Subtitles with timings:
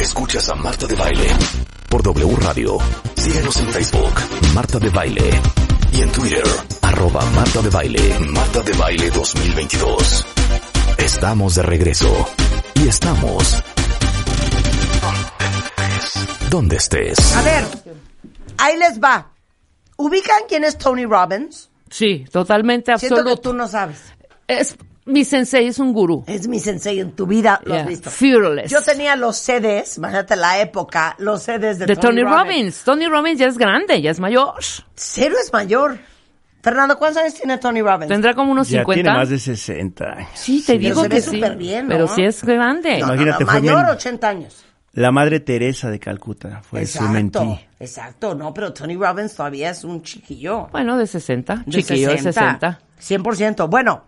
[0.00, 1.26] Escuchas a Marta de Baile
[1.88, 2.78] por W Radio.
[3.16, 4.12] Síguenos en Facebook,
[4.54, 5.30] Marta de Baile.
[5.92, 6.44] Y en Twitter,
[6.82, 8.18] arroba Marta de Baile.
[8.20, 10.26] Marta de Baile 2022.
[10.98, 12.28] Estamos de regreso.
[12.74, 13.62] Y estamos...
[16.50, 17.36] Donde estés.
[17.36, 17.64] A ver,
[18.58, 19.32] ahí les va.
[19.96, 21.68] ¿Ubican quién es Tony Robbins?
[21.90, 23.36] Sí, totalmente Siento absoluto.
[23.36, 23.98] que tú no sabes.
[24.46, 24.76] Es
[25.08, 26.24] mi sensei, es un gurú.
[26.26, 27.88] Es mi sensei en tu vida, lo has Yeah.
[27.88, 28.10] visto.
[28.10, 28.70] Fearless.
[28.70, 32.84] Yo tenía los CDs, imagínate la época, los CDs de, de Tony Robbins.
[32.84, 34.54] Tony Robbins ya es grande, ya es mayor.
[34.94, 35.98] Cero es mayor.
[36.62, 38.08] Fernando, ¿cuántos años tiene Tony Robbins?
[38.08, 38.94] Tendrá como unos Ya 50.
[39.02, 40.28] tiene más de 60 años.
[40.34, 41.30] Sí, te digo se que ve sí.
[41.36, 41.94] súper bien, ¿no?
[41.94, 42.98] Pero sí es grande.
[42.98, 44.64] No, no, Imagínate, no, fue mayor, men- 80 años.
[44.94, 47.60] La madre Teresa de Calcuta fue su exacto, mentí.
[47.78, 48.34] exacto.
[48.34, 50.66] No, pero Tony Robbins todavía es un chiquillo.
[50.72, 51.62] Bueno, de 60.
[51.64, 52.80] De Chiquillo de 60.
[53.00, 53.68] 100%.
[53.70, 54.02] Bueno,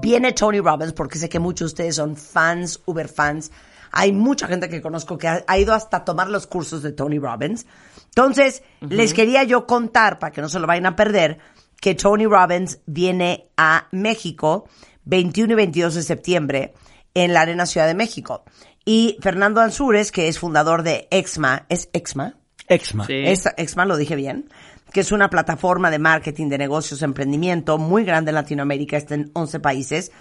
[0.00, 3.50] viene Tony Robbins porque sé que muchos de ustedes son fans, uber fans.
[3.92, 7.18] Hay mucha gente que conozco que ha, ha ido hasta tomar los cursos de Tony
[7.18, 7.66] Robbins.
[8.06, 11.38] Entonces, les quería yo contar, para que no se lo vayan a perder,
[11.80, 14.68] que Tony Robbins viene a México
[15.04, 16.74] 21 y 22 de septiembre
[17.14, 18.44] en la Arena Ciudad de México.
[18.84, 22.36] Y Fernando Ansures, que es fundador de Exma, ¿es Exma?
[22.68, 23.06] Exma.
[23.06, 23.14] Sí.
[23.26, 24.48] Esta- Exma, lo dije bien,
[24.92, 29.30] que es una plataforma de marketing de negocios, emprendimiento muy grande en Latinoamérica, está en
[29.34, 30.12] 11 países.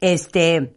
[0.00, 0.74] Este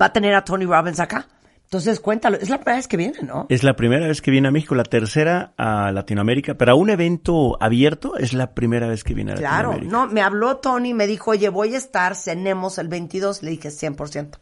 [0.00, 1.26] va a tener a Tony Robbins acá.
[1.64, 3.44] Entonces, cuéntalo, es la primera vez que viene, ¿no?
[3.50, 6.88] Es la primera vez que viene a México, la tercera a Latinoamérica, pero a un
[6.88, 9.92] evento abierto es la primera vez que viene a Claro, Latinoamérica.
[9.92, 13.68] no, me habló Tony, me dijo, oye, voy a estar, cenemos el 22, le dije
[13.70, 14.38] 100%.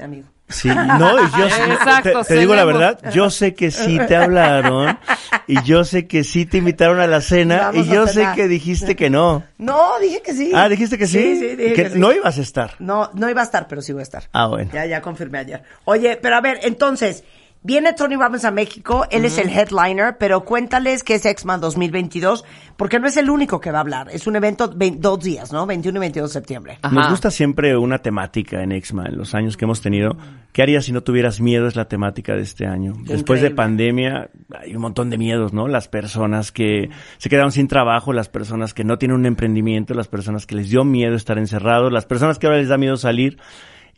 [0.00, 0.26] Amigo.
[0.48, 4.16] Sí, no, y yo Exacto, te, te digo la verdad, yo sé que sí te
[4.16, 4.98] hablaron
[5.46, 8.48] y yo sé que sí te invitaron a la cena Vamos y yo sé que
[8.48, 9.44] dijiste que no.
[9.58, 10.50] No, dije que sí.
[10.54, 11.18] Ah, dijiste que sí.
[11.18, 11.98] Sí, sí, dije que que sí.
[11.98, 12.74] no ibas a estar.
[12.80, 14.24] No, no iba a estar, pero sí voy a estar.
[14.32, 14.70] Ah, bueno.
[14.72, 15.62] Ya, ya confirmé ayer.
[15.84, 17.22] Oye, pero a ver, entonces,
[17.62, 22.44] viene Tony Robbins a México, él es el headliner, pero cuéntales que es X-Man 2022,
[22.76, 24.08] porque no es el único que va a hablar.
[24.10, 25.66] Es un evento dos días, ¿no?
[25.66, 26.78] 21 y 22 de septiembre.
[26.80, 26.94] Ajá.
[26.94, 30.16] Nos gusta siempre una temática en Exma, en los años que hemos tenido.
[30.52, 31.66] ¿Qué harías si no tuvieras miedo?
[31.66, 32.94] Es la temática de este año.
[33.04, 35.68] Después de pandemia hay un montón de miedos, ¿no?
[35.68, 36.88] Las personas que
[37.18, 40.70] se quedaron sin trabajo, las personas que no tienen un emprendimiento, las personas que les
[40.70, 43.38] dio miedo estar encerrados, las personas que ahora les da miedo salir.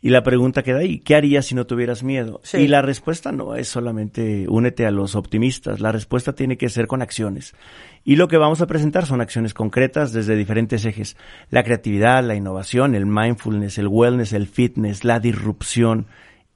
[0.05, 2.41] Y la pregunta queda ahí, ¿qué harías si no tuvieras miedo?
[2.43, 2.57] Sí.
[2.57, 6.87] Y la respuesta no es solamente únete a los optimistas, la respuesta tiene que ser
[6.87, 7.55] con acciones.
[8.03, 11.15] Y lo que vamos a presentar son acciones concretas desde diferentes ejes.
[11.49, 16.07] La creatividad, la innovación, el mindfulness, el wellness, el fitness, la disrupción.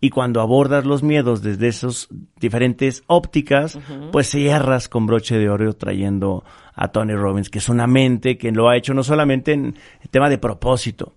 [0.02, 2.10] Y cuando abordas los miedos desde esos
[2.42, 3.80] diferentes ópticas,
[4.12, 6.44] pues cierras con broche de oro trayendo
[6.76, 10.10] a Tony Robbins, que es una mente que lo ha hecho no solamente en el
[10.10, 11.16] tema de propósito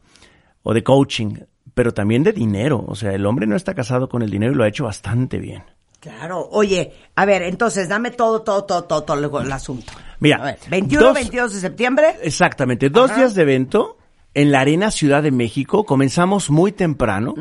[0.63, 1.35] o de coaching,
[1.75, 2.85] pero también de dinero.
[2.87, 5.39] O sea, el hombre no está casado con el dinero y lo ha hecho bastante
[5.39, 5.63] bien.
[6.01, 6.49] Claro.
[6.51, 9.93] Oye, a ver, entonces, dame todo, todo, todo, todo, todo el, asunto.
[10.19, 12.17] Mira, A ver, 21, dos- 22 de septiembre.
[12.23, 13.99] Exactamente, dos días de evento
[14.33, 15.85] en la Arena Ciudad de México.
[15.85, 17.35] Comenzamos muy temprano.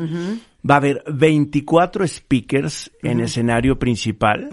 [0.68, 4.50] Va a haber 24 speakers en escenario principal.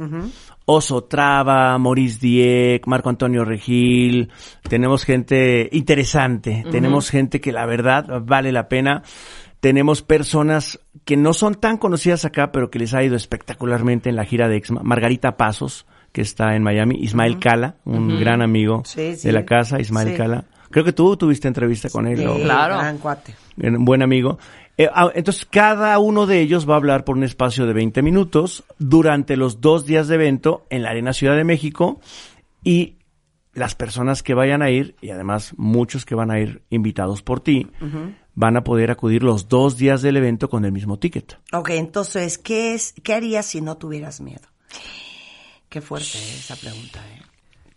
[0.64, 4.30] Oso Traba, Maurice Dieck, Marco Antonio Regil.
[4.70, 6.64] Tenemos gente interesante.
[6.72, 9.04] Tenemos gente que la verdad vale la pena.
[9.60, 14.16] Tenemos personas que no son tan conocidas acá, pero que les ha ido espectacularmente en
[14.16, 14.82] la gira de Exma.
[14.84, 16.96] Margarita Pasos, que está en Miami.
[17.02, 19.28] Ismael Cala, un gran amigo Sí, sí.
[19.28, 20.16] de la casa, Ismael Sí.
[20.16, 20.46] Cala.
[20.70, 22.36] Creo que tú tuviste entrevista con él, ¿no?
[22.36, 22.78] Claro.
[22.78, 23.36] Gran cuate.
[23.58, 24.38] Un buen amigo.
[24.78, 28.02] Eh, ah, entonces, cada uno de ellos va a hablar por un espacio de 20
[28.04, 32.00] minutos durante los dos días de evento en la Arena Ciudad de México
[32.64, 32.97] y
[33.58, 37.40] las personas que vayan a ir, y además muchos que van a ir invitados por
[37.40, 37.68] ti,
[38.36, 41.40] van a poder acudir los dos días del evento con el mismo ticket.
[41.52, 44.48] Ok, entonces, ¿qué es, qué harías si no tuvieras miedo?
[45.70, 47.24] Qué fuerte esa pregunta, ¿eh?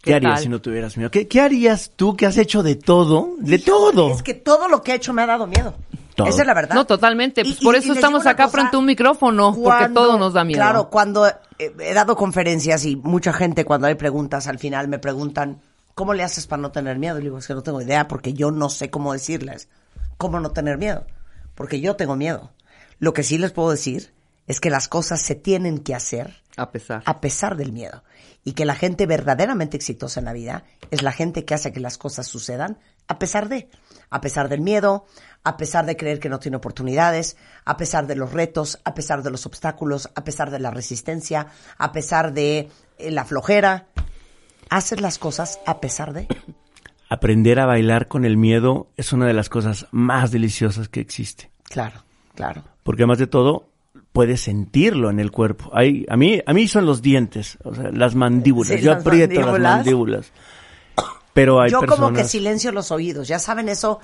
[0.02, 0.42] ¿Qué, ¿Qué harías tal?
[0.42, 1.10] si no tuvieras miedo?
[1.10, 3.36] ¿Qué, qué harías tú que has hecho de todo?
[3.38, 4.12] De todo.
[4.12, 5.74] Es que todo lo que he hecho me ha dado miedo.
[6.14, 6.26] Todo.
[6.26, 6.74] Esa es la verdad.
[6.74, 7.42] No, totalmente.
[7.42, 10.58] Pues por eso estamos acá cosa, frente a un micrófono, porque todo nos da miedo.
[10.58, 11.26] Claro, cuando
[11.58, 15.60] he dado conferencias y mucha gente cuando hay preguntas al final me preguntan,
[15.94, 17.16] ¿cómo le haces para no tener miedo?
[17.18, 19.68] Y le digo, es que no tengo idea porque yo no sé cómo decirles
[20.16, 21.06] cómo no tener miedo.
[21.54, 22.52] Porque yo tengo miedo.
[22.98, 24.12] Lo que sí les puedo decir
[24.46, 27.02] es que las cosas se tienen que hacer A pesar.
[27.06, 28.02] a pesar del miedo.
[28.44, 31.80] Y que la gente verdaderamente exitosa en la vida es la gente que hace que
[31.80, 32.78] las cosas sucedan
[33.10, 33.68] a pesar de,
[34.08, 35.04] a pesar del miedo,
[35.42, 39.24] a pesar de creer que no tiene oportunidades, a pesar de los retos, a pesar
[39.24, 43.88] de los obstáculos, a pesar de la resistencia, a pesar de eh, la flojera.
[44.70, 46.26] Haces las cosas a pesar de.
[47.08, 51.50] Aprender a bailar con el miedo es una de las cosas más deliciosas que existe.
[51.64, 52.04] Claro,
[52.36, 52.62] claro.
[52.84, 53.68] Porque además de todo,
[54.12, 55.70] puedes sentirlo en el cuerpo.
[55.74, 58.68] Hay, a mí, a mí son los dientes, o sea, las mandíbulas.
[58.78, 59.60] Sí, Yo las aprieto mandíbulas.
[59.60, 60.32] las mandíbulas.
[61.34, 62.00] Pero hay Yo personas...
[62.06, 63.26] como que silencio los oídos.
[63.26, 63.98] ¿Ya saben eso?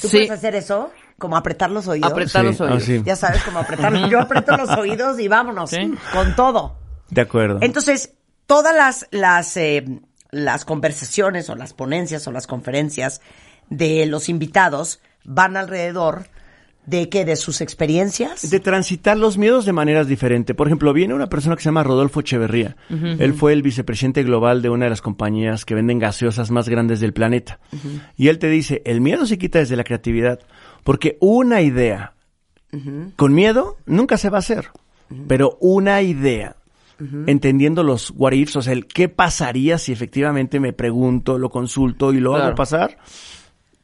[0.00, 0.16] ¿Tú Sí.
[0.18, 0.90] puedes hacer eso?
[1.18, 2.10] Como apretar los oídos.
[2.10, 2.82] Apretar los Sí, ah, oídos.
[2.84, 3.02] sí.
[3.04, 3.94] Ya sabes cómo apretar.
[4.08, 5.70] Yo aprieto los oídos y vámonos.
[5.70, 5.92] Sí.
[6.12, 6.74] Con todo.
[7.10, 7.58] De acuerdo.
[7.62, 8.14] Entonces,
[8.52, 9.82] todas las, las, eh,
[10.30, 13.22] las conversaciones o las ponencias o las conferencias
[13.70, 16.26] de los invitados van alrededor
[16.84, 18.50] de que de sus experiencias.
[18.50, 20.54] de transitar los miedos de maneras diferentes.
[20.54, 22.76] Por ejemplo, viene una persona que se llama Rodolfo Echeverría.
[22.90, 27.00] Él fue el vicepresidente global de una de las compañías que venden gaseosas más grandes
[27.00, 27.58] del planeta.
[28.18, 30.40] Y él te dice, el miedo se quita desde la creatividad,
[30.84, 32.12] porque una idea
[33.16, 34.68] con miedo nunca se va a hacer,
[35.26, 36.56] pero una idea
[37.26, 42.12] entendiendo los what ifs, o sea, el qué pasaría si efectivamente me pregunto, lo consulto
[42.12, 42.98] y lo hago pasar,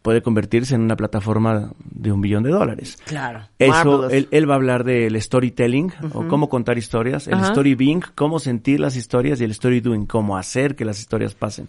[0.02, 2.98] puede convertirse en una plataforma de un billón de dólares.
[3.04, 3.40] Claro.
[3.58, 7.48] Eso, él, él va a hablar del storytelling, o cómo contar historias, el Ajá.
[7.48, 11.34] story being, cómo sentir las historias, y el story doing, cómo hacer que las historias
[11.34, 11.68] pasen.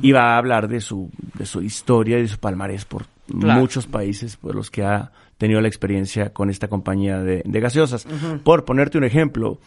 [0.00, 3.06] Y va a hablar de su, de su historia y de su palmarés por
[3.40, 3.60] Claro.
[3.60, 8.06] muchos países por los que ha tenido la experiencia con esta compañía de, de gaseosas.
[8.44, 9.58] Por ponerte un ejemplo,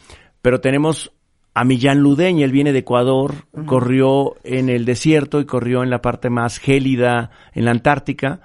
[0.46, 1.12] pero tenemos
[1.56, 3.34] a Millán Ludeña, él viene de Ecuador,
[3.66, 8.42] corrió en el desierto y corrió en la parte más gélida, en la Antártica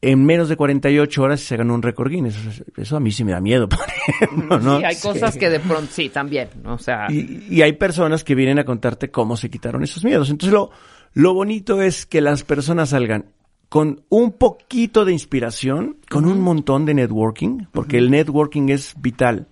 [0.00, 2.36] en menos de 48 horas se ganó un récord Guinness.
[2.46, 4.78] Eso- Eso a mí sí me da miedo, por ejemplo, ¿no?
[4.78, 8.34] Sí, hay cosas que de pronto, sí, también, o sea, Y, y hay personas que
[8.34, 10.30] vienen a contarte cómo se quitaron esos miedos.
[10.30, 10.70] Entonces lo,
[11.14, 13.26] lo bonito es que las personas salgan
[13.68, 19.48] con un poquito de inspiración, con un montón de networking, porque el networking es vital.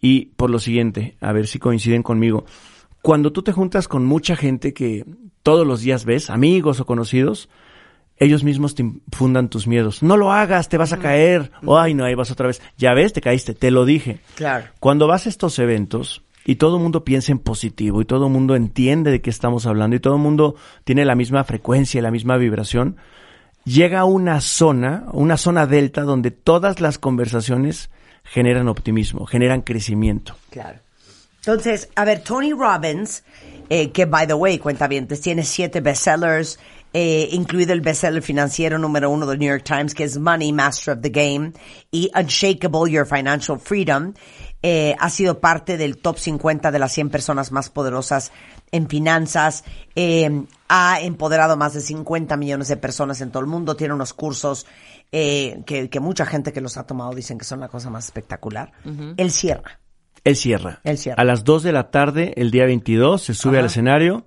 [0.00, 2.44] Y por lo siguiente, a ver si coinciden conmigo.
[3.02, 5.04] Cuando tú te juntas con mucha gente que
[5.42, 7.48] todos los días ves, amigos o conocidos,
[8.18, 10.02] ellos mismos te infundan tus miedos.
[10.02, 11.50] No lo hagas, te vas a caer.
[11.64, 12.60] O, ay, no, ahí vas otra vez.
[12.76, 14.18] Ya ves, te caíste, te lo dije.
[14.34, 14.66] Claro.
[14.80, 18.32] Cuando vas a estos eventos y todo el mundo piensa en positivo y todo el
[18.32, 22.02] mundo entiende de qué estamos hablando y todo el mundo tiene la misma frecuencia y
[22.02, 22.96] la misma vibración,
[23.64, 27.90] llega una zona, una zona delta donde todas las conversaciones
[28.30, 30.34] generan optimismo, generan crecimiento.
[30.50, 30.80] Claro.
[31.38, 33.22] Entonces, a ver, Tony Robbins,
[33.70, 36.58] eh, que by the way, cuenta bien, tiene siete bestsellers,
[36.92, 40.94] eh, incluido el bestseller financiero número uno del New York Times, que es Money, Master
[40.94, 41.52] of the Game,
[41.90, 44.14] y Unshakable, Your Financial Freedom.
[44.62, 48.32] Eh, ha sido parte del top 50 de las 100 personas más poderosas
[48.72, 49.64] en finanzas.
[49.94, 53.76] Eh, ha empoderado más de 50 millones de personas en todo el mundo.
[53.76, 54.66] Tiene unos cursos
[55.12, 58.06] eh, que, que mucha gente que los ha tomado dicen que son la cosa más
[58.06, 58.72] espectacular.
[59.16, 59.80] Él cierra.
[60.24, 60.80] Él cierra.
[60.84, 61.22] Él cierra.
[61.22, 63.60] A las 2 de la tarde, el día 22, se sube Ajá.
[63.60, 64.26] al escenario.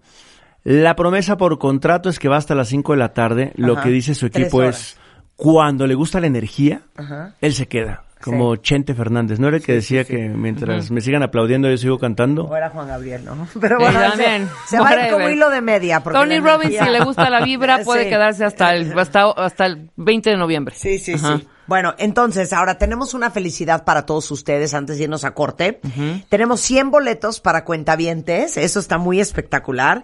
[0.63, 3.51] La promesa por contrato es que va hasta las 5 de la tarde.
[3.55, 4.97] Lo que dice su equipo es,
[5.35, 7.35] cuando le gusta la energía, Ajá.
[7.41, 8.03] él se queda.
[8.23, 9.39] Como Chente Fernández.
[9.39, 12.45] ¿No era el que decía que mientras me sigan aplaudiendo yo sigo cantando?
[12.45, 13.47] O era Juan Gabriel, ¿no?
[13.59, 14.49] Pero Sí, bueno, se, también.
[14.67, 15.99] se va a ir como hilo de media.
[16.01, 18.09] Tony Robbins, si le gusta la vibra, puede Sí.
[18.09, 20.75] quedarse hasta el, hasta, hasta el 20 de noviembre.
[20.77, 21.37] Sí, sí, Ajá.
[21.37, 21.47] sí.
[21.67, 25.79] Bueno, entonces, ahora tenemos una felicidad para todos ustedes antes de irnos a corte.
[26.27, 30.03] Tenemos 100 boletos para cuentavientes, eso está muy espectacular.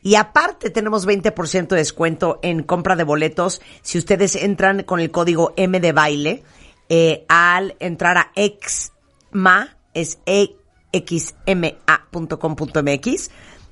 [0.00, 5.10] Y aparte tenemos 20% de descuento en compra de boletos si ustedes entran con el
[5.10, 6.44] código M de baile
[6.88, 11.70] eh, al entrar a exma, es exma.com.mx.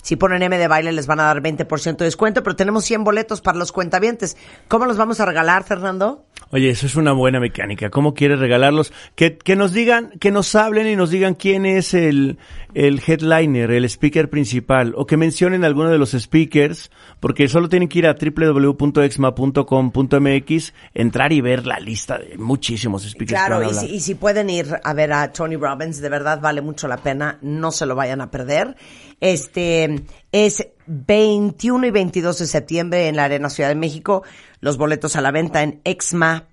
[0.02, 3.02] Si ponen M de baile les van a dar 20% de descuento, pero tenemos 100
[3.02, 4.36] boletos para los cuentavientes.
[4.68, 6.24] ¿Cómo los vamos a regalar, Fernando?
[6.50, 7.90] Oye, eso es una buena mecánica.
[7.90, 8.92] ¿Cómo quieres regalarlos?
[9.16, 12.38] Que, que nos digan, que nos hablen y nos digan quién es el,
[12.72, 17.88] el headliner, el speaker principal, o que mencionen alguno de los speakers, porque solo tienen
[17.88, 23.44] que ir a www.exma.com.mx, entrar y ver la lista de muchísimos speakers.
[23.44, 26.60] Claro, y si, y si pueden ir a ver a Tony Robbins, de verdad vale
[26.60, 28.76] mucho la pena, no se lo vayan a perder.
[29.20, 30.04] Este
[30.44, 34.22] es 21 y 22 de septiembre en la Arena Ciudad de México.
[34.60, 36.52] Los boletos a la venta en exma.com.mx,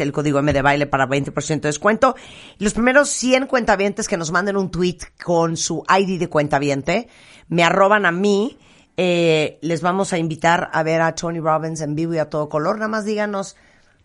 [0.00, 2.14] el código M de baile para 20% de descuento.
[2.56, 7.08] Y los primeros 100 cuentavientes que nos manden un tweet con su ID de cuentaviente,
[7.48, 8.58] me arroban a mí,
[8.96, 12.48] eh, les vamos a invitar a ver a Tony Robbins en vivo y a todo
[12.48, 12.76] color.
[12.76, 13.56] Nada más díganos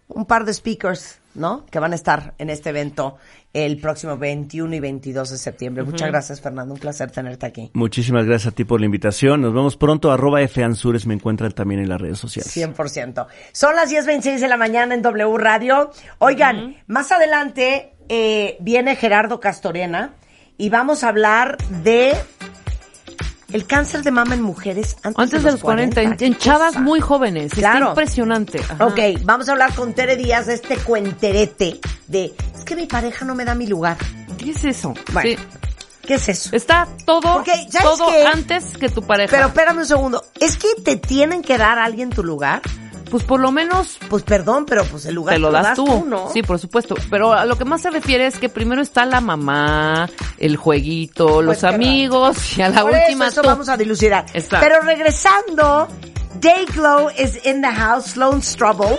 [0.08, 1.66] un par de speakers ¿no?
[1.68, 3.18] Que van a estar en este evento
[3.54, 5.84] el próximo 21 y 22 de septiembre.
[5.84, 6.74] Muchas gracias, Fernando.
[6.74, 7.72] Un placer tenerte aquí.
[7.74, 9.42] Muchísimas gracias a ti por la invitación.
[9.42, 10.12] Nos vemos pronto.
[10.12, 12.56] Arroba F Ansures me encuentran también en las redes sociales.
[12.56, 13.28] 100%.
[13.52, 15.92] Son las 10.26 de la mañana en W Radio.
[16.20, 20.14] Oigan, más adelante eh, viene Gerardo Castorena
[20.58, 22.14] y vamos a hablar de
[23.52, 26.78] el cáncer de mama en mujeres antes, Antes de los 40, en, ¿Qué en chavas
[26.78, 27.54] muy jóvenes.
[27.54, 27.78] Claro.
[27.78, 28.60] Está impresionante.
[28.60, 28.86] Ajá.
[28.86, 33.26] Ok, vamos a hablar con Tere Díaz de este cuenterete de es que mi pareja
[33.26, 33.98] no me da mi lugar.
[34.38, 34.94] ¿Qué es eso?
[35.12, 35.38] Bueno, Sí.
[36.10, 36.56] ¿Qué es eso?
[36.56, 38.26] Está todo, ¿sabes todo qué?
[38.26, 39.30] antes que tu pareja.
[39.30, 40.26] Pero espérame un segundo.
[40.40, 42.64] ¿Es que te tienen que dar a alguien tu lugar?
[43.10, 46.06] Pues por lo menos Pues perdón, pero pues el lugar te lo das tú.
[46.08, 46.30] ¿no?
[46.32, 46.96] Sí, por supuesto.
[47.10, 51.42] Pero a lo que más se refiere es que primero está la mamá, el jueguito,
[51.42, 51.76] los qué raro.
[51.76, 54.26] amigos y a la Por última eso, eso vamos a dilucidar.
[54.34, 54.66] Exacto.
[54.68, 55.88] Pero regresando,
[56.40, 58.98] Dayglow is in the house, Sloan Strobel.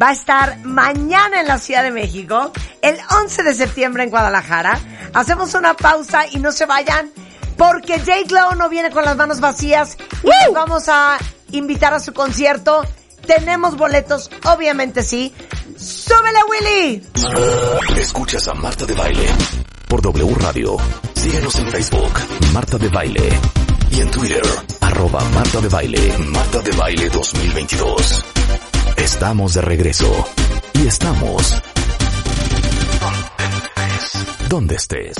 [0.00, 4.78] Va a estar mañana en la Ciudad de México, el 11 de septiembre en Guadalajara.
[5.14, 7.10] Hacemos una pausa y no se vayan,
[7.56, 9.96] porque Dayglow no viene con las manos vacías.
[10.22, 11.18] Y vamos a
[11.52, 12.82] invitar a su concierto.
[13.26, 15.34] Tenemos boletos, obviamente sí.
[15.76, 17.06] ¡Súbele, Willy!
[17.98, 19.26] Escuchas a Marta de Baile
[19.88, 20.76] por W Radio.
[21.14, 22.12] Síguenos en Facebook,
[22.52, 23.28] Marta de Baile.
[23.90, 24.42] Y en Twitter,
[24.80, 28.24] arroba Marta de Baile, Marta de Baile 2022.
[28.96, 30.26] Estamos de regreso.
[30.74, 31.62] Y estamos...
[34.48, 35.16] Donde estés.